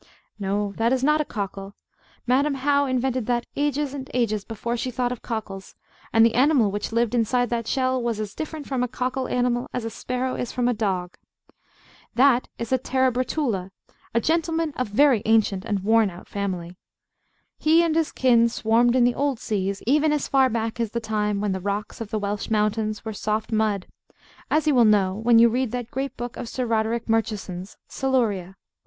No; 0.39 0.73
that 0.77 0.91
is 0.91 1.03
no 1.03 1.19
cockle. 1.19 1.75
Madam 2.25 2.55
How 2.55 2.87
invented 2.87 3.27
that 3.27 3.45
ages 3.55 3.93
and 3.93 4.09
ages 4.15 4.43
before 4.43 4.75
she 4.75 4.89
thought 4.89 5.11
of 5.11 5.21
cockles, 5.21 5.75
and 6.11 6.25
the 6.25 6.33
animal 6.33 6.71
which 6.71 6.91
lived 6.91 7.13
inside 7.13 7.51
that 7.51 7.67
shell 7.67 8.01
was 8.01 8.19
as 8.19 8.33
different 8.33 8.65
from 8.65 8.81
a 8.81 8.87
cockle 8.87 9.27
animal 9.27 9.67
as 9.75 9.85
a 9.85 9.91
sparrow 9.91 10.33
is 10.33 10.51
from 10.51 10.67
a 10.67 10.73
dog. 10.73 11.17
That 12.15 12.47
is 12.57 12.71
a 12.71 12.79
Terebratula, 12.79 13.69
a 14.15 14.19
gentleman 14.19 14.73
of 14.75 14.91
a 14.91 14.95
very 14.95 15.21
ancient 15.27 15.65
and 15.65 15.81
worn 15.83 16.09
out 16.09 16.27
family. 16.27 16.77
He 17.59 17.83
and 17.83 17.93
his 17.95 18.11
kin 18.11 18.49
swarmed 18.49 18.95
in 18.95 19.03
the 19.03 19.13
old 19.13 19.37
seas, 19.37 19.83
even 19.85 20.11
as 20.11 20.27
far 20.27 20.49
back 20.49 20.79
as 20.79 20.89
the 20.93 20.99
time 20.99 21.41
when 21.41 21.51
the 21.51 21.61
rocks 21.61 22.01
of 22.01 22.09
the 22.09 22.17
Welsh 22.17 22.49
mountains 22.49 23.05
were 23.05 23.13
soft 23.13 23.51
mud; 23.51 23.85
as 24.49 24.65
you 24.65 24.73
will 24.73 24.83
know 24.83 25.13
when 25.13 25.37
you 25.37 25.47
read 25.47 25.69
that 25.73 25.91
great 25.91 26.17
book 26.17 26.37
of 26.37 26.49
Sir 26.49 26.65
Roderick 26.65 27.07
Murchison's, 27.07 27.77
Siluria. 27.87 28.55